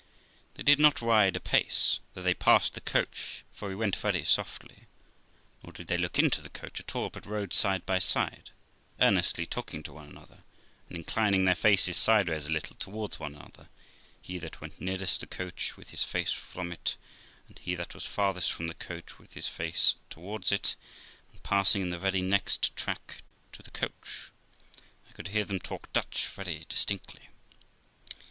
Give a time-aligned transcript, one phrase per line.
[0.55, 4.87] They did not ride apace, though they passed the coach, for we went very softly;
[5.61, 8.49] nor did they look into the coach at all, but rode side by side,
[8.99, 10.39] earnestly talking to one another
[10.89, 13.69] and inclining their faces sideways a little towards one another,
[14.19, 16.97] he that went nearest the coach with his face from it,
[17.47, 20.75] and he that was farthest from the coach with his face towards it,
[21.31, 23.21] and passing in the very next tract
[23.51, 24.31] to the coach,
[25.07, 27.29] I could hear them talk Dutch very distinctly.